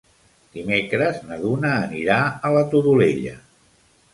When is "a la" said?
2.49-2.65